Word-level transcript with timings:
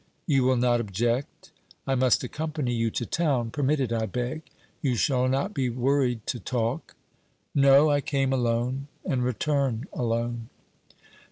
'You 0.25 0.43
will 0.45 0.55
not 0.55 0.81
object?... 0.81 1.51
I 1.85 1.93
must 1.93 2.23
accompany 2.23 2.73
you 2.73 2.89
to 2.89 3.05
town. 3.05 3.51
Permit 3.51 3.79
it, 3.79 3.93
I 3.93 4.07
beg. 4.07 4.41
You 4.81 4.95
shall 4.95 5.27
not 5.27 5.53
be 5.53 5.69
worried 5.69 6.25
to 6.25 6.39
talk.' 6.39 6.95
'No; 7.53 7.87
I 7.91 8.01
came 8.01 8.33
alone 8.33 8.87
and 9.05 9.23
return 9.23 9.85
alone.' 9.93 10.49